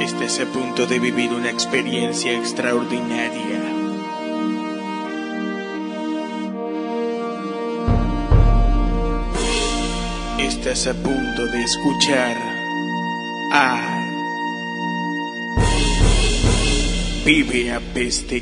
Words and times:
Estás 0.00 0.40
a 0.40 0.46
punto 0.46 0.86
de 0.86 0.98
vivir 0.98 1.30
una 1.30 1.50
experiencia 1.50 2.32
extraordinaria. 2.32 3.60
Estás 10.38 10.86
a 10.86 10.94
punto 10.94 11.46
de 11.48 11.62
escuchar 11.62 12.34
a 13.52 14.00
Vive 17.26 17.70
a 17.70 17.80
Peste 17.92 18.40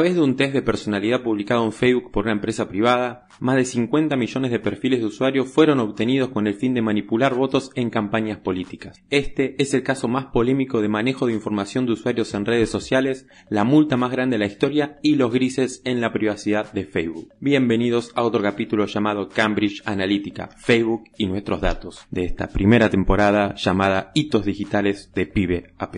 través 0.00 0.16
de 0.16 0.22
un 0.22 0.34
test 0.34 0.54
de 0.54 0.62
personalidad 0.62 1.22
publicado 1.22 1.62
en 1.62 1.72
Facebook 1.72 2.10
por 2.10 2.24
una 2.24 2.32
empresa 2.32 2.66
privada, 2.70 3.26
más 3.38 3.56
de 3.56 3.66
50 3.66 4.16
millones 4.16 4.50
de 4.50 4.58
perfiles 4.58 5.00
de 5.00 5.04
usuarios 5.04 5.48
fueron 5.48 5.78
obtenidos 5.78 6.30
con 6.30 6.46
el 6.46 6.54
fin 6.54 6.72
de 6.72 6.80
manipular 6.80 7.34
votos 7.34 7.70
en 7.74 7.90
campañas 7.90 8.38
políticas. 8.38 9.02
Este 9.10 9.62
es 9.62 9.74
el 9.74 9.82
caso 9.82 10.08
más 10.08 10.24
polémico 10.28 10.80
de 10.80 10.88
manejo 10.88 11.26
de 11.26 11.34
información 11.34 11.84
de 11.84 11.92
usuarios 11.92 12.32
en 12.32 12.46
redes 12.46 12.70
sociales, 12.70 13.26
la 13.50 13.64
multa 13.64 13.98
más 13.98 14.10
grande 14.10 14.36
de 14.36 14.38
la 14.38 14.50
historia 14.50 14.98
y 15.02 15.16
los 15.16 15.34
grises 15.34 15.82
en 15.84 16.00
la 16.00 16.14
privacidad 16.14 16.72
de 16.72 16.86
Facebook. 16.86 17.28
Bienvenidos 17.38 18.12
a 18.14 18.22
otro 18.22 18.40
capítulo 18.40 18.86
llamado 18.86 19.28
Cambridge 19.28 19.82
Analytica, 19.84 20.48
Facebook 20.56 21.10
y 21.18 21.26
nuestros 21.26 21.60
datos, 21.60 22.06
de 22.10 22.24
esta 22.24 22.48
primera 22.48 22.88
temporada 22.88 23.54
llamada 23.54 24.12
Hitos 24.14 24.46
Digitales 24.46 25.12
de 25.14 25.26
Pibe 25.26 25.74
a 25.76 25.90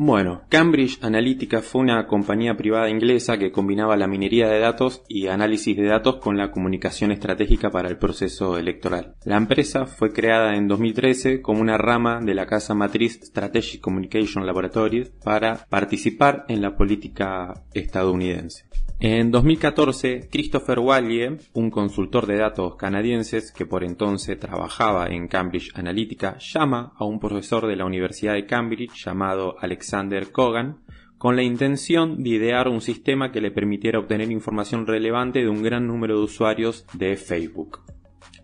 Bueno, 0.00 0.42
Cambridge 0.48 1.02
Analytica 1.02 1.60
fue 1.60 1.80
una 1.80 2.06
compañía 2.06 2.56
privada 2.56 2.88
inglesa 2.88 3.36
que 3.36 3.50
combinaba 3.50 3.96
la 3.96 4.06
minería 4.06 4.46
de 4.46 4.60
datos 4.60 5.02
y 5.08 5.26
análisis 5.26 5.76
de 5.76 5.86
datos 5.86 6.18
con 6.18 6.36
la 6.36 6.52
comunicación 6.52 7.10
estratégica 7.10 7.70
para 7.70 7.88
el 7.88 7.98
proceso 7.98 8.58
electoral. 8.58 9.16
La 9.24 9.36
empresa 9.36 9.86
fue 9.86 10.12
creada 10.12 10.54
en 10.54 10.68
2013 10.68 11.42
como 11.42 11.60
una 11.60 11.78
rama 11.78 12.20
de 12.20 12.34
la 12.34 12.46
casa 12.46 12.74
matriz 12.74 13.18
Strategic 13.24 13.80
Communication 13.80 14.46
Laboratories 14.46 15.10
para 15.24 15.66
participar 15.68 16.44
en 16.46 16.62
la 16.62 16.76
política 16.76 17.64
estadounidense. 17.74 18.66
En 19.00 19.30
2014, 19.30 20.28
Christopher 20.28 20.80
Wallie, 20.80 21.38
un 21.52 21.70
consultor 21.70 22.26
de 22.26 22.36
datos 22.36 22.74
canadienses 22.74 23.52
que 23.52 23.64
por 23.64 23.84
entonces 23.84 24.40
trabajaba 24.40 25.06
en 25.06 25.28
Cambridge 25.28 25.70
Analytica, 25.76 26.36
llama 26.40 26.94
a 26.96 27.04
un 27.04 27.20
profesor 27.20 27.68
de 27.68 27.76
la 27.76 27.84
Universidad 27.84 28.32
de 28.32 28.46
Cambridge 28.46 29.04
llamado 29.04 29.54
Alexander 29.60 30.32
Kogan 30.32 30.80
con 31.16 31.36
la 31.36 31.44
intención 31.44 32.24
de 32.24 32.30
idear 32.30 32.66
un 32.66 32.80
sistema 32.80 33.30
que 33.30 33.40
le 33.40 33.52
permitiera 33.52 34.00
obtener 34.00 34.32
información 34.32 34.84
relevante 34.84 35.38
de 35.40 35.48
un 35.48 35.62
gran 35.62 35.86
número 35.86 36.16
de 36.16 36.24
usuarios 36.24 36.84
de 36.92 37.16
Facebook. 37.16 37.82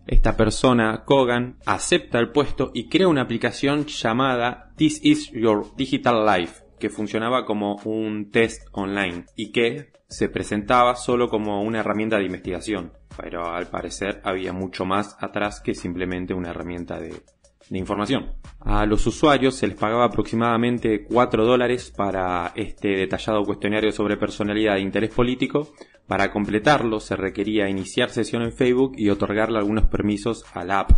Esta 0.06 0.36
persona, 0.36 1.02
Kogan, 1.04 1.56
acepta 1.66 2.20
el 2.20 2.30
puesto 2.30 2.70
y 2.74 2.88
crea 2.88 3.08
una 3.08 3.22
aplicación 3.22 3.86
llamada 3.86 4.72
This 4.76 5.00
is 5.02 5.32
Your 5.32 5.74
Digital 5.76 6.24
Life, 6.24 6.62
que 6.78 6.90
funcionaba 6.90 7.44
como 7.44 7.80
un 7.84 8.30
test 8.30 8.68
online 8.72 9.24
y 9.34 9.50
que 9.50 9.93
se 10.14 10.28
presentaba 10.28 10.94
solo 10.94 11.28
como 11.28 11.62
una 11.62 11.80
herramienta 11.80 12.18
de 12.18 12.26
investigación, 12.26 12.92
pero 13.20 13.52
al 13.52 13.66
parecer 13.66 14.20
había 14.22 14.52
mucho 14.52 14.84
más 14.84 15.16
atrás 15.20 15.60
que 15.60 15.74
simplemente 15.74 16.32
una 16.34 16.50
herramienta 16.50 17.00
de, 17.00 17.20
información. 17.70 18.34
A 18.60 18.86
los 18.86 19.06
usuarios 19.06 19.56
se 19.56 19.66
les 19.66 19.76
pagaba 19.76 20.04
aproximadamente 20.04 21.04
4 21.04 21.44
dólares 21.44 21.90
para 21.90 22.52
este 22.54 22.88
detallado 22.88 23.42
cuestionario 23.42 23.90
sobre 23.90 24.16
personalidad 24.16 24.76
e 24.76 24.82
interés 24.82 25.10
político. 25.10 25.72
Para 26.06 26.30
completarlo 26.30 27.00
se 27.00 27.16
requería 27.16 27.68
iniciar 27.68 28.10
sesión 28.10 28.42
en 28.42 28.52
Facebook 28.52 28.92
y 28.96 29.08
otorgarle 29.08 29.58
algunos 29.58 29.86
permisos 29.86 30.44
a 30.52 30.62
la 30.62 30.80
app, 30.80 30.90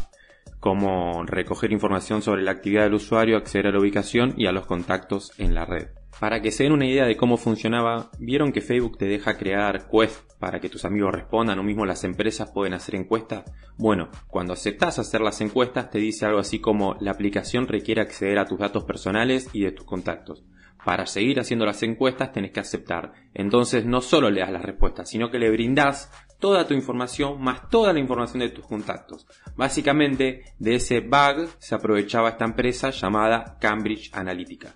como 0.61 1.25
recoger 1.25 1.73
información 1.73 2.21
sobre 2.21 2.43
la 2.43 2.51
actividad 2.51 2.83
del 2.83 2.95
usuario, 2.95 3.37
acceder 3.39 3.69
a 3.69 3.71
la 3.71 3.81
ubicación 3.81 4.35
y 4.37 4.47
a 4.47 4.53
los 4.53 4.67
contactos 4.67 5.33
en 5.39 5.55
la 5.55 5.65
red. 5.65 5.89
Para 6.21 6.41
que 6.41 6.51
se 6.51 6.63
den 6.63 6.73
una 6.73 6.87
idea 6.87 7.05
de 7.05 7.17
cómo 7.17 7.37
funcionaba, 7.37 8.11
vieron 8.19 8.51
que 8.51 8.63
Facebook 8.63 8.97
te 8.97 9.07
deja 9.07 9.37
crear 9.37 9.87
quests 9.91 10.25
para 10.39 10.61
que 10.61 10.71
tus 10.71 10.87
amigos 10.87 11.15
respondan 11.15 11.59
o 11.59 11.63
mismo 11.63 11.85
las 11.85 12.05
empresas 12.05 12.51
pueden 12.53 12.73
hacer 12.73 12.95
encuestas. 12.95 13.45
Bueno, 13.77 14.09
cuando 14.29 14.55
aceptas 14.55 14.99
hacer 14.99 15.21
las 15.21 15.43
encuestas 15.43 15.91
te 15.91 15.99
dice 15.99 16.25
algo 16.25 16.39
así 16.39 16.59
como 16.59 16.97
la 17.01 17.11
aplicación 17.11 17.69
requiere 17.69 18.01
acceder 18.01 18.39
a 18.39 18.47
tus 18.47 18.59
datos 18.59 18.85
personales 18.85 19.51
y 19.53 19.63
de 19.63 19.73
tus 19.73 19.85
contactos. 19.85 20.43
Para 20.87 21.05
seguir 21.05 21.39
haciendo 21.39 21.67
las 21.67 21.83
encuestas 21.83 22.33
tenés 22.33 22.53
que 22.53 22.61
aceptar. 22.61 23.13
Entonces 23.35 23.85
no 23.85 24.01
solo 24.01 24.31
le 24.31 24.41
das 24.41 24.53
las 24.53 24.65
respuestas, 24.65 25.11
sino 25.11 25.31
que 25.31 25.39
le 25.39 25.51
brindás 25.51 26.11
toda 26.39 26.67
tu 26.67 26.75
información 26.75 27.43
más 27.43 27.69
toda 27.69 27.93
la 27.93 27.99
información 27.99 28.41
de 28.41 28.51
tus 28.51 28.67
contactos. 28.67 29.27
Básicamente 29.55 30.45
de 30.59 30.75
ese 30.77 31.01
bug 31.01 31.49
se 31.59 31.75
aprovechaba 31.75 32.31
esta 32.31 32.45
empresa 32.47 32.91
llamada 32.91 33.59
Cambridge 33.61 34.11
Analytica. 34.15 34.75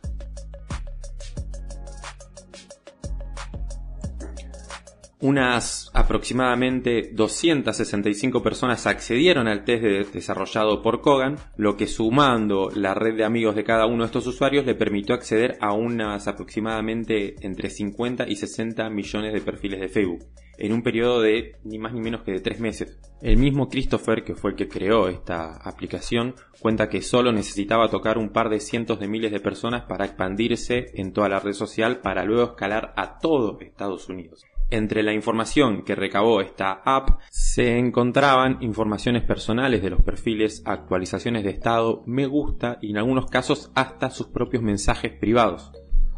Unas 5.23 5.91
aproximadamente 5.93 7.11
265 7.13 8.43
personas 8.43 8.87
accedieron 8.87 9.49
al 9.49 9.65
test 9.65 10.15
desarrollado 10.15 10.81
por 10.81 11.03
Kogan, 11.03 11.37
lo 11.59 11.77
que 11.77 11.87
sumando 11.87 12.71
la 12.75 12.95
red 12.95 13.17
de 13.17 13.25
amigos 13.25 13.55
de 13.55 13.63
cada 13.63 13.85
uno 13.85 13.99
de 13.99 14.07
estos 14.07 14.27
usuarios 14.27 14.65
le 14.65 14.75
permitió 14.75 15.15
acceder 15.15 15.59
a 15.61 15.75
unas 15.75 16.27
aproximadamente 16.27 17.35
entre 17.43 17.69
50 17.69 18.31
y 18.31 18.37
60 18.37 18.89
millones 18.89 19.35
de 19.35 19.43
perfiles 19.43 19.81
de 19.81 19.91
Facebook, 19.91 20.25
en 20.57 20.73
un 20.73 20.83
periodo 20.83 21.21
de 21.21 21.57
ni 21.65 21.79
más 21.79 21.93
ni 21.93 22.01
menos 22.01 22.23
que 22.23 22.33
de 22.33 22.41
tres 22.41 22.59
meses. 22.59 22.99
El 23.21 23.37
mismo 23.37 23.69
Christopher, 23.69 24.25
que 24.25 24.35
fue 24.35 24.53
el 24.53 24.57
que 24.57 24.69
creó 24.69 25.09
esta 25.09 25.57
aplicación, 25.69 26.35
cuenta 26.61 26.89
que 26.89 27.03
solo 27.03 27.31
necesitaba 27.31 27.91
tocar 27.91 28.17
un 28.17 28.31
par 28.31 28.49
de 28.49 28.59
cientos 28.59 28.99
de 28.99 29.09
miles 29.09 29.33
de 29.33 29.41
personas 29.41 29.83
para 29.83 30.07
expandirse 30.07 30.87
en 30.95 31.13
toda 31.13 31.29
la 31.29 31.41
red 31.41 31.53
social 31.53 32.01
para 32.01 32.25
luego 32.25 32.53
escalar 32.53 32.95
a 32.97 33.19
todo 33.19 33.59
Estados 33.61 34.09
Unidos. 34.09 34.47
Entre 34.73 35.03
la 35.03 35.13
información 35.13 35.83
que 35.83 35.97
recabó 35.97 36.41
esta 36.41 36.81
app 36.85 37.21
se 37.29 37.77
encontraban 37.77 38.59
informaciones 38.61 39.25
personales 39.25 39.83
de 39.83 39.91
los 39.91 40.01
perfiles, 40.03 40.63
actualizaciones 40.65 41.43
de 41.43 41.51
estado, 41.51 42.05
me 42.07 42.27
gusta 42.27 42.79
y 42.81 42.91
en 42.91 42.99
algunos 42.99 43.27
casos 43.27 43.73
hasta 43.75 44.11
sus 44.11 44.29
propios 44.29 44.63
mensajes 44.63 45.13
privados. 45.13 45.73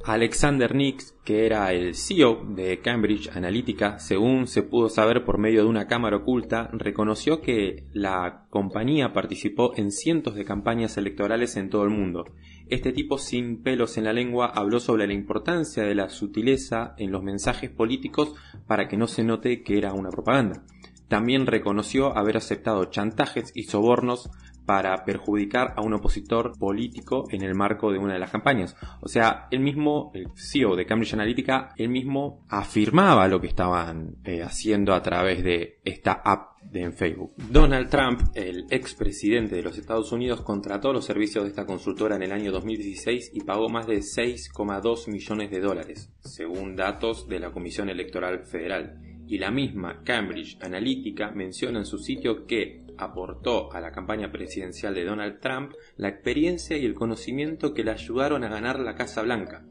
Alexander 0.05 0.75
Nix, 0.75 1.15
que 1.25 1.47
era 1.47 1.73
el 1.73 1.95
CEO 1.95 2.45
de 2.45 2.81
Cambridge 2.81 3.31
Analytica, 3.35 4.01
según 4.01 4.49
se 4.49 4.65
pudo 4.65 4.89
saber 4.89 5.25
por 5.25 5.39
medio 5.39 5.63
de 5.63 5.69
una 5.69 5.87
cámara 5.87 6.17
oculta, 6.17 6.69
reconoció 6.73 7.41
que 7.41 7.87
la 7.93 8.47
compañía 8.51 9.13
participó 9.13 9.73
en 9.77 9.93
cientos 9.93 10.35
de 10.35 10.45
campañas 10.45 10.97
electorales 10.97 11.57
en 11.57 11.71
todo 11.71 11.85
el 11.85 11.91
mundo. 11.91 12.25
Este 12.73 12.91
tipo 12.91 13.19
sin 13.19 13.63
pelos 13.63 13.99
en 13.99 14.05
la 14.05 14.15
lengua 14.15 14.47
habló 14.47 14.81
sobre 14.81 15.07
la 15.07 15.13
importancia 15.13 15.83
de 15.83 15.95
la 15.95 16.09
sutileza 16.09 16.95
en 16.97 17.13
los 17.13 17.23
mensajes 17.23 17.69
políticos 17.69 18.33
para 18.67 18.89
que 18.89 18.97
no 18.97 19.09
se 19.09 19.25
note 19.25 19.63
que 19.63 19.77
era 19.77 19.93
una 19.93 20.09
propaganda. 20.09 20.63
También 21.07 21.47
reconoció 21.47 22.17
haber 22.17 22.39
aceptado 22.39 22.87
chantajes 22.87 23.53
y 23.55 23.65
sobornos 23.65 24.31
para 24.67 25.05
perjudicar 25.05 25.75
a 25.77 25.83
un 25.83 25.95
opositor 25.95 26.59
político 26.59 27.25
en 27.31 27.43
el 27.43 27.55
marco 27.55 27.93
de 27.93 27.99
una 27.99 28.15
de 28.15 28.21
las 28.21 28.31
campañas. 28.31 28.77
O 29.01 29.09
sea, 29.09 29.49
él 29.51 29.61
mismo, 29.61 30.11
el 30.15 30.29
CEO 30.35 30.77
de 30.77 30.87
Cambridge 30.87 31.15
Analytica, 31.15 31.73
él 31.77 31.89
mismo 31.89 32.45
afirmaba 32.49 33.29
lo 33.29 33.41
que 33.41 33.49
estaban 33.49 34.17
eh, 34.25 34.43
haciendo 34.43 34.95
a 34.95 35.03
través 35.03 35.43
de 35.43 35.81
esta 35.85 36.13
app 36.13 36.53
de 36.71 36.83
en 36.83 36.93
Facebook. 36.93 37.33
Donald 37.51 37.89
Trump, 37.89 38.21
el 38.35 38.67
expresidente 38.71 39.57
de 39.57 39.63
los 39.63 39.79
Estados 39.79 40.13
Unidos, 40.13 40.43
contrató 40.43 40.93
los 40.93 41.05
servicios 41.05 41.45
de 41.45 41.51
esta 41.51 41.67
consultora 41.67 42.17
en 42.17 42.23
el 42.23 42.33
año 42.33 42.53
2016 42.53 43.33
y 43.35 43.41
pagó 43.41 43.69
más 43.69 43.87
de 43.87 43.99
6,2 43.99 45.09
millones 45.11 45.51
de 45.51 45.61
dólares, 45.61 46.11
según 46.21 46.77
datos 46.77 47.29
de 47.29 47.41
la 47.41 47.51
Comisión 47.51 47.89
Electoral 47.89 48.45
Federal. 48.45 48.99
Y 49.27 49.39
la 49.39 49.51
misma 49.51 50.03
Cambridge 50.05 50.59
Analytica 50.61 51.31
menciona 51.31 51.79
en 51.79 51.87
su 51.87 51.99
sitio 51.99 52.47
que 52.47 52.82
aportó 52.99 53.73
a 53.73 53.81
la 53.81 53.93
campaña 53.93 54.31
presidencial 54.31 54.95
de 54.95 55.05
Donald 55.05 55.41
Trump 55.41 55.73
la 55.97 56.09
experiencia 56.09 56.77
y 56.77 56.85
el 56.85 56.95
conocimiento 56.95 57.75
que 57.75 57.85
le 57.85 57.91
ayudaron 57.91 58.45
a 58.45 58.49
ganar 58.49 58.79
la 58.81 58.95
Casa 58.95 59.23
Blanca, 59.23 59.65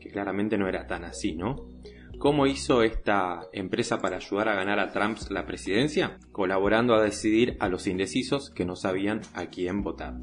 que 0.00 0.10
claramente 0.10 0.58
no 0.58 0.68
era 0.68 0.86
tan 0.86 1.04
así, 1.04 1.34
¿no? 1.34 1.68
¿Cómo 2.18 2.46
hizo 2.46 2.82
esta 2.82 3.42
empresa 3.52 3.98
para 3.98 4.16
ayudar 4.16 4.48
a 4.48 4.54
ganar 4.54 4.78
a 4.78 4.92
Trump 4.92 5.18
la 5.30 5.46
presidencia? 5.46 6.18
Colaborando 6.32 6.94
a 6.94 7.02
decidir 7.02 7.56
a 7.60 7.68
los 7.68 7.86
indecisos 7.86 8.50
que 8.50 8.64
no 8.64 8.76
sabían 8.76 9.20
a 9.34 9.46
quién 9.46 9.82
votar. 9.82 10.14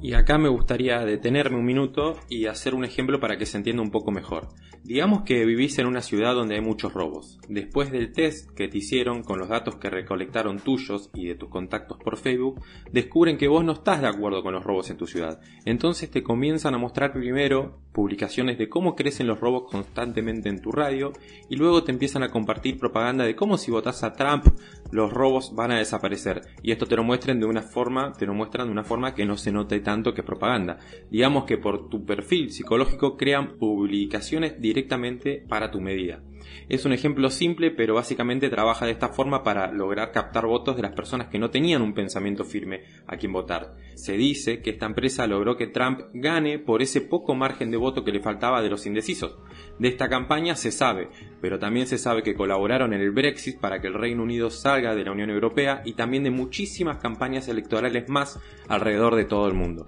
Y 0.00 0.12
acá 0.12 0.38
me 0.38 0.48
gustaría 0.48 1.00
detenerme 1.00 1.58
un 1.58 1.64
minuto 1.64 2.20
y 2.28 2.46
hacer 2.46 2.74
un 2.74 2.84
ejemplo 2.84 3.18
para 3.18 3.36
que 3.36 3.46
se 3.46 3.56
entienda 3.56 3.82
un 3.82 3.90
poco 3.90 4.12
mejor. 4.12 4.48
Digamos 4.84 5.22
que 5.22 5.44
vivís 5.44 5.78
en 5.78 5.86
una 5.86 6.02
ciudad 6.02 6.34
donde 6.34 6.54
hay 6.54 6.60
muchos 6.60 6.94
robos. 6.94 7.38
Después 7.48 7.90
del 7.90 8.12
test 8.12 8.50
que 8.54 8.68
te 8.68 8.78
hicieron 8.78 9.22
con 9.22 9.38
los 9.38 9.48
datos 9.48 9.74
que 9.76 9.90
recolectaron 9.90 10.60
tuyos 10.60 11.10
y 11.14 11.26
de 11.26 11.34
tus 11.34 11.48
contactos 11.48 11.98
por 11.98 12.16
Facebook, 12.16 12.62
descubren 12.92 13.38
que 13.38 13.48
vos 13.48 13.64
no 13.64 13.72
estás 13.72 14.00
de 14.00 14.06
acuerdo 14.06 14.42
con 14.42 14.54
los 14.54 14.64
robos 14.64 14.88
en 14.90 14.96
tu 14.96 15.06
ciudad. 15.06 15.40
Entonces 15.64 16.10
te 16.10 16.22
comienzan 16.22 16.74
a 16.74 16.78
mostrar 16.78 17.12
primero 17.12 17.80
publicaciones 17.92 18.56
de 18.58 18.68
cómo 18.68 18.94
crecen 18.94 19.26
los 19.26 19.40
robos 19.40 19.70
constantemente 19.70 20.48
en 20.48 20.62
tu 20.62 20.70
radio 20.70 21.12
y 21.50 21.56
luego 21.56 21.82
te 21.82 21.90
empiezan 21.90 22.22
a 22.22 22.30
compartir 22.30 22.78
propaganda 22.78 23.24
de 23.24 23.34
cómo 23.34 23.58
si 23.58 23.72
votas 23.72 24.04
a 24.04 24.12
Trump 24.12 24.46
los 24.92 25.12
robos 25.12 25.54
van 25.54 25.72
a 25.72 25.78
desaparecer. 25.78 26.42
Y 26.62 26.70
esto 26.70 26.86
te 26.86 26.96
lo 26.96 27.02
muestran 27.02 27.40
de 27.40 27.46
una 27.46 27.62
forma, 27.62 28.12
te 28.12 28.24
lo 28.24 28.34
muestran 28.34 28.68
de 28.68 28.72
una 28.72 28.84
forma 28.84 29.14
que 29.14 29.26
no 29.26 29.36
se 29.36 29.52
note 29.52 29.80
tanto 29.88 30.12
que 30.12 30.22
propaganda. 30.22 30.80
Digamos 31.10 31.44
que 31.44 31.56
por 31.56 31.88
tu 31.88 32.04
perfil 32.04 32.50
psicológico 32.50 33.16
crean 33.16 33.56
publicaciones 33.56 34.60
directamente 34.60 35.42
para 35.48 35.70
tu 35.70 35.80
medida. 35.80 36.20
Es 36.68 36.84
un 36.84 36.92
ejemplo 36.92 37.30
simple, 37.30 37.70
pero 37.70 37.94
básicamente 37.94 38.50
trabaja 38.50 38.86
de 38.86 38.92
esta 38.92 39.08
forma 39.08 39.42
para 39.42 39.72
lograr 39.72 40.12
captar 40.12 40.46
votos 40.46 40.76
de 40.76 40.82
las 40.82 40.92
personas 40.92 41.28
que 41.28 41.38
no 41.38 41.50
tenían 41.50 41.82
un 41.82 41.94
pensamiento 41.94 42.44
firme 42.44 42.82
a 43.06 43.16
quien 43.16 43.32
votar. 43.32 43.74
Se 43.94 44.12
dice 44.12 44.60
que 44.60 44.70
esta 44.70 44.86
empresa 44.86 45.26
logró 45.26 45.56
que 45.56 45.66
Trump 45.66 46.00
gane 46.12 46.58
por 46.58 46.82
ese 46.82 47.00
poco 47.00 47.34
margen 47.34 47.70
de 47.70 47.76
voto 47.76 48.04
que 48.04 48.12
le 48.12 48.20
faltaba 48.20 48.62
de 48.62 48.70
los 48.70 48.86
indecisos. 48.86 49.38
De 49.78 49.88
esta 49.88 50.08
campaña 50.08 50.56
se 50.56 50.70
sabe, 50.72 51.08
pero 51.40 51.58
también 51.58 51.86
se 51.86 51.98
sabe 51.98 52.22
que 52.22 52.34
colaboraron 52.34 52.92
en 52.92 53.00
el 53.00 53.10
Brexit 53.10 53.58
para 53.60 53.80
que 53.80 53.86
el 53.86 53.94
Reino 53.94 54.22
Unido 54.22 54.50
salga 54.50 54.94
de 54.94 55.04
la 55.04 55.12
Unión 55.12 55.30
Europea 55.30 55.82
y 55.84 55.94
también 55.94 56.24
de 56.24 56.30
muchísimas 56.30 56.98
campañas 56.98 57.48
electorales 57.48 58.08
más 58.08 58.40
alrededor 58.68 59.16
de 59.16 59.24
todo 59.24 59.46
el 59.46 59.54
mundo. 59.54 59.86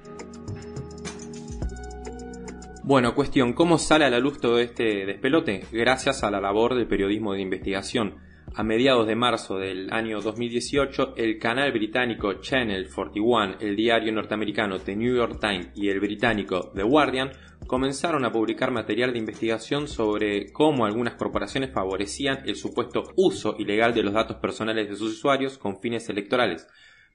Bueno, 2.90 3.14
cuestión, 3.14 3.52
¿cómo 3.52 3.78
sale 3.78 4.04
a 4.04 4.10
la 4.10 4.18
luz 4.18 4.40
todo 4.40 4.58
este 4.58 5.06
despelote? 5.06 5.64
Gracias 5.70 6.24
a 6.24 6.30
la 6.32 6.40
labor 6.40 6.74
del 6.74 6.88
periodismo 6.88 7.32
de 7.32 7.40
investigación. 7.40 8.16
A 8.52 8.64
mediados 8.64 9.06
de 9.06 9.14
marzo 9.14 9.58
del 9.58 9.92
año 9.92 10.20
2018, 10.20 11.14
el 11.16 11.38
canal 11.38 11.70
británico 11.70 12.40
Channel 12.40 12.88
41, 12.92 13.58
el 13.60 13.76
diario 13.76 14.12
norteamericano 14.12 14.80
The 14.80 14.96
New 14.96 15.14
York 15.14 15.38
Times 15.40 15.68
y 15.76 15.88
el 15.88 16.00
británico 16.00 16.72
The 16.74 16.82
Guardian 16.82 17.30
comenzaron 17.68 18.24
a 18.24 18.32
publicar 18.32 18.72
material 18.72 19.12
de 19.12 19.20
investigación 19.20 19.86
sobre 19.86 20.50
cómo 20.50 20.84
algunas 20.84 21.14
corporaciones 21.14 21.70
favorecían 21.72 22.40
el 22.44 22.56
supuesto 22.56 23.04
uso 23.14 23.54
ilegal 23.56 23.94
de 23.94 24.02
los 24.02 24.14
datos 24.14 24.38
personales 24.38 24.88
de 24.88 24.96
sus 24.96 25.12
usuarios 25.12 25.58
con 25.58 25.80
fines 25.80 26.08
electorales. 26.08 26.66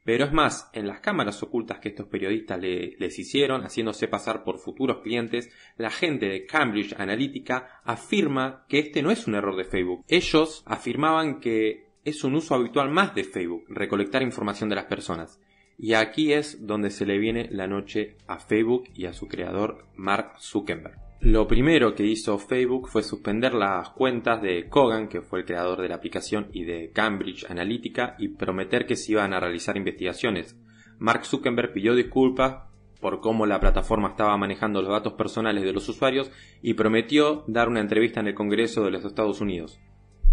Pero 0.05 0.25
es 0.25 0.31
más, 0.31 0.69
en 0.73 0.87
las 0.87 0.99
cámaras 0.99 1.41
ocultas 1.41 1.79
que 1.79 1.89
estos 1.89 2.07
periodistas 2.07 2.61
les 2.61 3.19
hicieron, 3.19 3.63
haciéndose 3.63 4.07
pasar 4.07 4.43
por 4.43 4.59
futuros 4.59 5.01
clientes, 5.01 5.49
la 5.77 5.89
gente 5.89 6.27
de 6.27 6.45
Cambridge 6.45 6.93
Analytica 6.99 7.81
afirma 7.83 8.65
que 8.69 8.77
este 8.77 9.01
no 9.01 9.09
es 9.09 9.25
un 9.25 9.33
error 9.33 9.57
de 9.57 9.65
Facebook. 9.65 10.05
Ellos 10.07 10.61
afirmaban 10.67 11.39
que 11.39 11.87
es 12.03 12.23
un 12.23 12.35
uso 12.35 12.53
habitual 12.53 12.91
más 12.91 13.15
de 13.15 13.23
Facebook, 13.23 13.65
recolectar 13.67 14.21
información 14.21 14.69
de 14.69 14.75
las 14.75 14.85
personas. 14.85 15.41
Y 15.75 15.93
aquí 15.93 16.33
es 16.33 16.67
donde 16.67 16.91
se 16.91 17.07
le 17.07 17.17
viene 17.17 17.49
la 17.49 17.65
noche 17.65 18.15
a 18.27 18.37
Facebook 18.37 18.83
y 18.93 19.07
a 19.07 19.13
su 19.13 19.27
creador 19.27 19.87
Mark 19.95 20.35
Zuckerberg. 20.39 21.04
Lo 21.25 21.47
primero 21.47 21.95
que 21.95 22.05
hizo 22.05 22.37
Facebook 22.37 22.87
fue 22.87 23.01
suspender 23.01 23.55
las 23.55 23.89
cuentas 23.89 24.43
de 24.43 24.69
Kogan, 24.69 25.07
que 25.07 25.21
fue 25.21 25.39
el 25.39 25.45
creador 25.45 25.81
de 25.81 25.89
la 25.89 25.95
aplicación, 25.95 26.49
y 26.53 26.65
de 26.65 26.91
Cambridge 26.91 27.49
Analytica, 27.49 28.15
y 28.19 28.27
prometer 28.27 28.85
que 28.85 28.95
se 28.95 29.13
iban 29.13 29.33
a 29.33 29.39
realizar 29.39 29.75
investigaciones. 29.75 30.55
Mark 30.99 31.25
Zuckerberg 31.25 31.73
pidió 31.73 31.95
disculpas 31.95 32.69
por 33.01 33.21
cómo 33.21 33.47
la 33.47 33.59
plataforma 33.59 34.09
estaba 34.09 34.37
manejando 34.37 34.83
los 34.83 34.91
datos 34.91 35.13
personales 35.13 35.63
de 35.63 35.73
los 35.73 35.89
usuarios 35.89 36.29
y 36.61 36.75
prometió 36.75 37.43
dar 37.47 37.69
una 37.69 37.81
entrevista 37.81 38.19
en 38.19 38.27
el 38.27 38.35
Congreso 38.35 38.83
de 38.83 38.91
los 38.91 39.03
Estados 39.03 39.41
Unidos. 39.41 39.79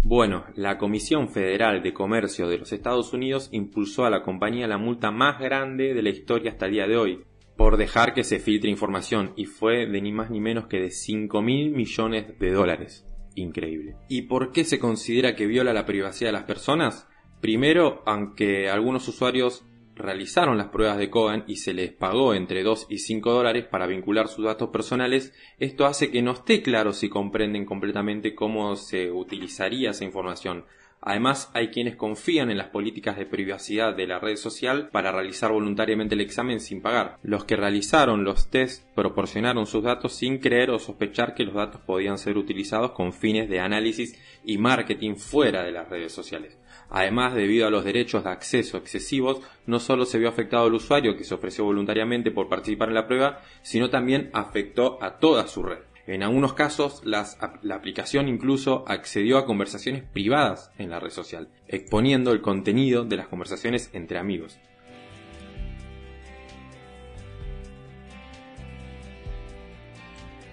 Bueno, 0.03 0.45
la 0.55 0.77
Comisión 0.77 1.27
Federal 1.27 1.81
de 1.81 1.91
Comercio 1.91 2.47
de 2.47 2.59
los 2.59 2.71
Estados 2.71 3.13
Unidos 3.13 3.49
impulsó 3.51 4.05
a 4.05 4.11
la 4.11 4.21
compañía 4.21 4.67
la 4.67 4.77
multa 4.77 5.09
más 5.09 5.39
grande 5.39 5.95
de 5.95 6.03
la 6.03 6.09
historia 6.09 6.51
hasta 6.51 6.67
el 6.67 6.73
día 6.73 6.87
de 6.87 6.97
hoy, 6.97 7.23
por 7.57 7.77
dejar 7.77 8.13
que 8.13 8.23
se 8.23 8.39
filtre 8.39 8.69
información 8.69 9.33
y 9.35 9.45
fue 9.45 9.85
de 9.85 10.01
ni 10.01 10.11
más 10.11 10.29
ni 10.29 10.39
menos 10.39 10.67
que 10.67 10.79
de 10.79 10.91
5 10.91 11.41
mil 11.41 11.71
millones 11.71 12.37
de 12.39 12.51
dólares. 12.51 13.05
Increíble. 13.35 13.95
¿Y 14.09 14.23
por 14.23 14.51
qué 14.51 14.63
se 14.63 14.79
considera 14.79 15.35
que 15.35 15.47
viola 15.47 15.73
la 15.73 15.85
privacidad 15.85 16.29
de 16.29 16.33
las 16.33 16.43
personas? 16.43 17.07
Primero, 17.41 18.03
aunque 18.05 18.69
algunos 18.69 19.07
usuarios 19.07 19.65
realizaron 19.95 20.57
las 20.57 20.69
pruebas 20.69 20.97
de 20.97 21.09
Kogan 21.09 21.43
y 21.47 21.57
se 21.57 21.73
les 21.73 21.91
pagó 21.91 22.33
entre 22.33 22.63
2 22.63 22.87
y 22.89 22.97
5 22.99 23.31
dólares 23.31 23.65
para 23.69 23.87
vincular 23.87 24.27
sus 24.27 24.45
datos 24.45 24.69
personales, 24.69 25.33
esto 25.59 25.85
hace 25.85 26.09
que 26.09 26.21
no 26.21 26.31
esté 26.31 26.61
claro 26.61 26.93
si 26.93 27.09
comprenden 27.09 27.65
completamente 27.65 28.33
cómo 28.33 28.75
se 28.75 29.11
utilizaría 29.11 29.91
esa 29.91 30.05
información. 30.05 30.65
Además, 31.05 31.51
hay 31.53 31.67
quienes 31.67 31.97
confían 31.97 32.49
en 32.49 32.57
las 32.57 32.69
políticas 32.69 33.17
de 33.17 33.25
privacidad 33.25 33.93
de 33.93 34.07
la 34.07 34.19
red 34.19 34.37
social 34.37 34.87
para 34.89 35.11
realizar 35.11 35.51
voluntariamente 35.51 36.15
el 36.15 36.21
examen 36.21 36.61
sin 36.61 36.81
pagar. 36.81 37.17
Los 37.23 37.43
que 37.43 37.57
realizaron 37.57 38.23
los 38.23 38.49
tests 38.49 38.87
proporcionaron 38.95 39.65
sus 39.65 39.83
datos 39.83 40.13
sin 40.13 40.37
creer 40.37 40.69
o 40.69 40.79
sospechar 40.79 41.35
que 41.35 41.43
los 41.43 41.55
datos 41.55 41.81
podían 41.81 42.17
ser 42.17 42.37
utilizados 42.37 42.91
con 42.91 43.11
fines 43.11 43.49
de 43.49 43.59
análisis 43.59 44.17
y 44.45 44.57
marketing 44.57 45.15
fuera 45.15 45.63
de 45.63 45.73
las 45.73 45.89
redes 45.89 46.13
sociales. 46.13 46.57
Además, 46.89 47.33
debido 47.33 47.67
a 47.67 47.71
los 47.71 47.83
derechos 47.83 48.23
de 48.23 48.29
acceso 48.29 48.77
excesivos, 48.77 49.41
no 49.65 49.79
solo 49.79 50.05
se 50.05 50.19
vio 50.19 50.29
afectado 50.29 50.67
al 50.67 50.73
usuario 50.73 51.17
que 51.17 51.25
se 51.25 51.33
ofreció 51.33 51.65
voluntariamente 51.65 52.31
por 52.31 52.47
participar 52.47 52.87
en 52.87 52.95
la 52.95 53.07
prueba, 53.07 53.41
sino 53.61 53.89
también 53.89 54.29
afectó 54.31 55.03
a 55.03 55.17
toda 55.17 55.47
su 55.47 55.63
red. 55.63 55.79
En 56.05 56.21
algunos 56.21 56.53
casos, 56.53 57.01
la 57.05 57.25
aplicación 57.73 58.27
incluso 58.27 58.83
accedió 58.87 59.37
a 59.37 59.45
conversaciones 59.45 60.03
privadas 60.03 60.69
en 60.77 60.89
la 60.89 60.99
red 60.99 61.11
social, 61.11 61.47
exponiendo 61.67 62.31
el 62.33 62.41
contenido 62.41 63.05
de 63.05 63.15
las 63.15 63.29
conversaciones 63.29 63.89
entre 63.93 64.19
amigos. 64.19 64.59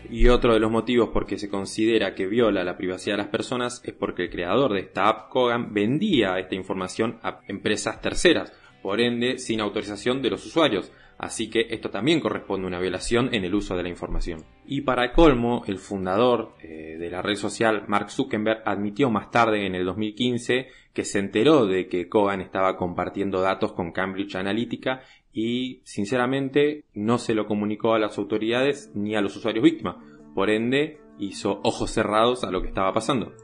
Y 0.08 0.28
otro 0.28 0.54
de 0.54 0.60
los 0.60 0.72
motivos 0.72 1.10
por 1.10 1.24
que 1.24 1.38
se 1.38 1.48
considera 1.48 2.16
que 2.16 2.26
viola 2.26 2.64
la 2.64 2.76
privacidad 2.76 3.14
de 3.14 3.22
las 3.22 3.30
personas 3.30 3.80
es 3.84 3.94
porque 3.94 4.24
el 4.24 4.30
creador 4.30 4.72
de 4.72 4.80
esta 4.80 5.08
app 5.08 5.30
Kogan 5.30 5.72
vendía 5.72 6.38
esta 6.38 6.56
información 6.56 7.20
a 7.22 7.40
empresas 7.46 8.00
terceras, 8.00 8.52
por 8.82 9.00
ende 9.00 9.38
sin 9.38 9.60
autorización 9.60 10.22
de 10.22 10.30
los 10.30 10.46
usuarios, 10.46 10.92
Así 11.20 11.50
que 11.50 11.66
esto 11.68 11.90
también 11.90 12.18
corresponde 12.18 12.64
a 12.64 12.68
una 12.68 12.80
violación 12.80 13.34
en 13.34 13.44
el 13.44 13.54
uso 13.54 13.76
de 13.76 13.82
la 13.82 13.90
información. 13.90 14.42
Y 14.64 14.80
para 14.80 15.12
colmo, 15.12 15.64
el 15.66 15.78
fundador 15.78 16.54
eh, 16.62 16.96
de 16.98 17.10
la 17.10 17.20
red 17.20 17.34
social, 17.34 17.84
Mark 17.88 18.10
Zuckerberg, 18.10 18.62
admitió 18.64 19.10
más 19.10 19.30
tarde, 19.30 19.66
en 19.66 19.74
el 19.74 19.84
2015, 19.84 20.68
que 20.94 21.04
se 21.04 21.18
enteró 21.18 21.66
de 21.66 21.88
que 21.88 22.08
Kogan 22.08 22.40
estaba 22.40 22.78
compartiendo 22.78 23.42
datos 23.42 23.74
con 23.74 23.92
Cambridge 23.92 24.34
Analytica 24.36 25.02
y, 25.30 25.82
sinceramente, 25.84 26.84
no 26.94 27.18
se 27.18 27.34
lo 27.34 27.46
comunicó 27.46 27.92
a 27.92 27.98
las 27.98 28.16
autoridades 28.16 28.90
ni 28.94 29.14
a 29.14 29.20
los 29.20 29.36
usuarios 29.36 29.62
víctimas. 29.62 29.96
Por 30.34 30.48
ende, 30.48 31.00
hizo 31.18 31.60
ojos 31.64 31.90
cerrados 31.90 32.44
a 32.44 32.50
lo 32.50 32.62
que 32.62 32.68
estaba 32.68 32.94
pasando. 32.94 33.34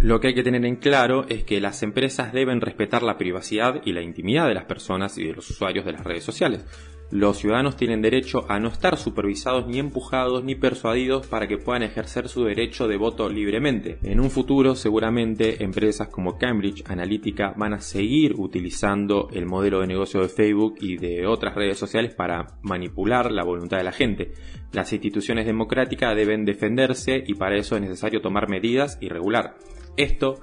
Lo 0.00 0.20
que 0.20 0.28
hay 0.28 0.34
que 0.34 0.42
tener 0.42 0.64
en 0.66 0.76
claro 0.76 1.24
es 1.28 1.44
que 1.44 1.58
las 1.58 1.82
empresas 1.82 2.30
deben 2.32 2.60
respetar 2.60 3.02
la 3.02 3.16
privacidad 3.16 3.80
y 3.84 3.92
la 3.92 4.02
intimidad 4.02 4.46
de 4.46 4.52
las 4.52 4.66
personas 4.66 5.16
y 5.16 5.24
de 5.24 5.32
los 5.32 5.48
usuarios 5.48 5.86
de 5.86 5.92
las 5.92 6.04
redes 6.04 6.22
sociales. 6.22 6.66
Los 7.10 7.38
ciudadanos 7.38 7.76
tienen 7.76 8.02
derecho 8.02 8.44
a 8.50 8.58
no 8.58 8.68
estar 8.68 8.98
supervisados 8.98 9.66
ni 9.68 9.78
empujados 9.78 10.44
ni 10.44 10.54
persuadidos 10.54 11.26
para 11.28 11.46
que 11.46 11.56
puedan 11.56 11.84
ejercer 11.84 12.28
su 12.28 12.44
derecho 12.44 12.88
de 12.88 12.98
voto 12.98 13.28
libremente. 13.30 13.98
En 14.02 14.20
un 14.20 14.28
futuro 14.28 14.74
seguramente 14.74 15.62
empresas 15.62 16.08
como 16.08 16.36
Cambridge 16.36 16.82
Analytica 16.86 17.54
van 17.56 17.74
a 17.74 17.80
seguir 17.80 18.34
utilizando 18.36 19.28
el 19.32 19.46
modelo 19.46 19.80
de 19.80 19.86
negocio 19.86 20.20
de 20.20 20.28
Facebook 20.28 20.74
y 20.80 20.96
de 20.96 21.26
otras 21.26 21.54
redes 21.54 21.78
sociales 21.78 22.12
para 22.14 22.58
manipular 22.60 23.30
la 23.30 23.44
voluntad 23.44 23.78
de 23.78 23.84
la 23.84 23.92
gente. 23.92 24.32
Las 24.72 24.92
instituciones 24.92 25.46
democráticas 25.46 26.14
deben 26.14 26.44
defenderse 26.44 27.22
y 27.24 27.34
para 27.34 27.56
eso 27.56 27.76
es 27.76 27.82
necesario 27.82 28.20
tomar 28.20 28.50
medidas 28.50 28.98
y 29.00 29.08
regular. 29.08 29.56
Esto 29.96 30.40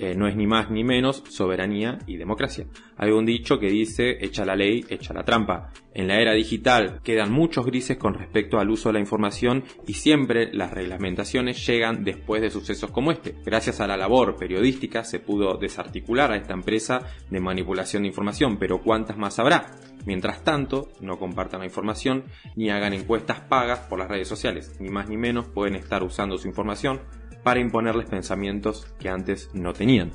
eh, 0.00 0.14
no 0.14 0.28
es 0.28 0.36
ni 0.36 0.46
más 0.46 0.70
ni 0.70 0.84
menos 0.84 1.24
soberanía 1.28 1.98
y 2.06 2.18
democracia. 2.18 2.66
Hay 2.96 3.10
un 3.10 3.26
dicho 3.26 3.58
que 3.58 3.68
dice 3.68 4.18
echa 4.20 4.44
la 4.44 4.54
ley, 4.54 4.84
echa 4.88 5.12
la 5.12 5.24
trampa. 5.24 5.72
En 5.92 6.06
la 6.06 6.20
era 6.20 6.34
digital 6.34 7.00
quedan 7.02 7.32
muchos 7.32 7.66
grises 7.66 7.96
con 7.96 8.14
respecto 8.14 8.60
al 8.60 8.70
uso 8.70 8.90
de 8.90 8.92
la 8.92 9.00
información 9.00 9.64
y 9.88 9.94
siempre 9.94 10.52
las 10.52 10.70
reglamentaciones 10.70 11.66
llegan 11.66 12.04
después 12.04 12.40
de 12.40 12.50
sucesos 12.50 12.92
como 12.92 13.10
este. 13.10 13.34
Gracias 13.44 13.80
a 13.80 13.88
la 13.88 13.96
labor 13.96 14.36
periodística 14.36 15.02
se 15.02 15.18
pudo 15.18 15.56
desarticular 15.56 16.30
a 16.30 16.36
esta 16.36 16.54
empresa 16.54 17.00
de 17.28 17.40
manipulación 17.40 18.04
de 18.04 18.08
información, 18.10 18.56
pero 18.56 18.80
¿cuántas 18.80 19.18
más 19.18 19.40
habrá? 19.40 19.66
Mientras 20.06 20.44
tanto, 20.44 20.90
no 21.00 21.18
compartan 21.18 21.58
la 21.58 21.66
información 21.66 22.22
ni 22.54 22.70
hagan 22.70 22.92
encuestas 22.92 23.40
pagas 23.40 23.80
por 23.80 23.98
las 23.98 24.08
redes 24.08 24.28
sociales. 24.28 24.76
Ni 24.78 24.90
más 24.90 25.08
ni 25.08 25.16
menos 25.16 25.48
pueden 25.48 25.74
estar 25.74 26.04
usando 26.04 26.38
su 26.38 26.46
información 26.46 27.00
para 27.48 27.60
imponerles 27.60 28.10
pensamientos 28.10 28.86
que 28.98 29.08
antes 29.08 29.48
no 29.54 29.72
tenían. 29.72 30.10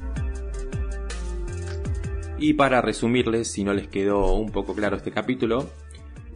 Y 2.37 2.53
para 2.53 2.79
resumirles, 2.79 3.51
si 3.51 3.63
no 3.63 3.73
les 3.73 3.87
quedó 3.87 4.35
un 4.35 4.51
poco 4.51 4.75
claro 4.75 4.97
este 4.97 5.09
capítulo, 5.09 5.67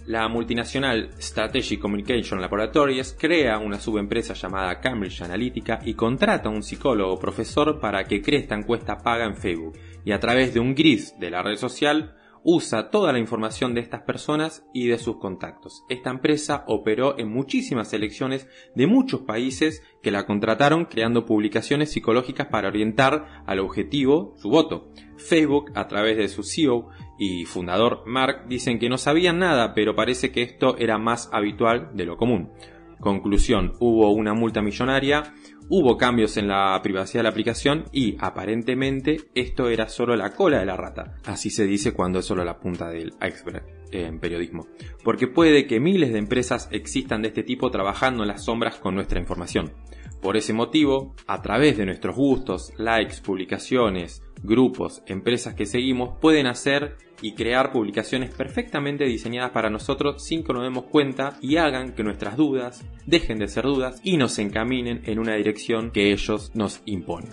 la 0.08 0.28
multinacional 0.28 1.12
Strategic 1.22 1.80
Communication 1.80 2.42
Laboratories 2.42 3.16
crea 3.16 3.60
una 3.60 3.80
subempresa 3.80 4.34
llamada 4.34 4.80
Cambridge 4.80 5.22
Analytica 5.22 5.82
y 5.86 5.94
contrata 5.94 6.50
a 6.50 6.52
un 6.52 6.64
psicólogo 6.64 7.20
profesor 7.20 7.80
para 7.80 8.06
que 8.06 8.24
cree 8.24 8.40
esta 8.40 8.56
encuesta 8.56 8.98
paga 8.98 9.26
en 9.26 9.38
Facebook 9.38 9.78
y 10.04 10.14
a 10.14 10.20
través 10.20 10.56
de 10.56 10.60
un 10.60 10.74
gris 10.74 11.14
de 11.20 11.30
la 11.30 11.44
red 11.44 11.58
social 11.58 12.16
usa 12.50 12.92
toda 12.92 13.12
la 13.12 13.20
información 13.20 13.74
de 13.74 13.82
estas 13.82 14.04
personas 14.04 14.66
y 14.74 14.88
de 14.88 14.98
sus 15.00 15.18
contactos. 15.18 15.84
Esta 15.90 16.12
empresa 16.12 16.64
operó 16.68 17.20
en 17.20 17.28
muchísimas 17.28 17.92
elecciones 17.92 18.48
de 18.74 18.88
muchos 18.88 19.20
países 19.24 19.84
que 20.02 20.12
la 20.12 20.26
contrataron 20.26 20.86
creando 20.86 21.26
publicaciones 21.26 21.92
psicológicas 21.92 22.48
para 22.48 22.70
orientar 22.70 23.44
al 23.46 23.60
objetivo 23.60 24.34
su 24.38 24.50
voto. 24.50 24.94
Facebook, 25.18 25.74
a 25.76 25.90
través 25.90 26.16
de 26.16 26.30
su 26.30 26.44
CEO 26.44 26.88
y 27.20 27.44
fundador 27.44 28.04
Mark, 28.06 28.46
dicen 28.48 28.80
que 28.80 28.88
no 28.88 28.98
sabían 28.98 29.40
nada, 29.40 29.74
pero 29.74 29.94
parece 29.94 30.32
que 30.32 30.42
esto 30.42 30.78
era 30.78 30.98
más 30.98 31.30
habitual 31.34 31.90
de 31.96 32.06
lo 32.06 32.16
común. 32.16 32.54
Conclusión, 33.00 33.74
hubo 33.80 34.12
una 34.12 34.34
multa 34.34 34.62
millonaria, 34.62 35.34
hubo 35.70 35.98
cambios 35.98 36.38
en 36.38 36.48
la 36.48 36.80
privacidad 36.82 37.20
de 37.20 37.24
la 37.24 37.30
aplicación 37.30 37.86
y 37.92 38.16
aparentemente 38.20 39.18
esto 39.36 39.70
era 39.70 39.88
solo 39.90 40.16
la 40.16 40.34
cola 40.34 40.60
de 40.60 40.66
la 40.66 40.78
rata. 40.78 41.16
Así 41.26 41.50
se 41.50 41.66
dice 41.66 41.94
cuando 41.94 42.20
es 42.20 42.26
solo 42.26 42.44
la 42.44 42.60
punta 42.60 42.90
del 42.90 43.14
iceberg 43.22 43.64
en 43.92 44.20
periodismo. 44.20 44.68
Porque 45.04 45.28
puede 45.28 45.68
que 45.68 45.80
miles 45.80 46.12
de 46.12 46.20
empresas 46.20 46.70
existan 46.72 47.22
de 47.22 47.30
este 47.30 47.44
tipo 47.44 47.70
trabajando 47.70 48.24
en 48.24 48.30
las 48.30 48.46
sombras 48.46 48.78
con 48.78 48.96
nuestra 48.96 49.20
información. 49.20 49.74
Por 50.22 50.36
ese 50.36 50.54
motivo, 50.54 51.16
a 51.28 51.42
través 51.42 51.78
de 51.78 51.86
nuestros 51.86 52.16
gustos, 52.16 52.74
likes, 52.78 53.18
publicaciones, 53.24 54.24
grupos, 54.44 55.02
empresas 55.08 55.56
que 55.56 55.66
seguimos, 55.66 56.18
pueden 56.20 56.48
hacer 56.48 56.98
y 57.22 57.34
crear 57.34 57.72
publicaciones 57.72 58.34
perfectamente 58.34 59.06
diseñadas 59.06 59.52
para 59.52 59.70
nosotros 59.70 60.24
sin 60.24 60.44
que 60.44 60.54
nos 60.54 60.64
demos 60.64 60.86
cuenta 60.86 61.38
y 61.42 61.58
hagan 61.58 61.94
que 61.94 62.04
nuestras 62.04 62.38
dudas 62.38 62.86
dejen 63.06 63.40
de 63.40 63.48
ser 63.48 63.64
dudas 63.64 64.00
y 64.04 64.18
nos 64.18 64.38
encaminen 64.40 65.02
en 65.06 65.20
una 65.20 65.36
dirección 65.36 65.92
que 65.92 66.12
ellos 66.12 66.52
nos 66.54 66.82
imponen. 66.86 67.32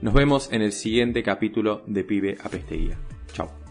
Nos 0.00 0.14
vemos 0.14 0.52
en 0.52 0.62
el 0.62 0.72
siguiente 0.72 1.22
capítulo 1.22 1.84
de 1.86 2.02
Pibe 2.02 2.36
a 2.42 2.48
Pesteguía. 2.48 2.98
Chao. 3.32 3.61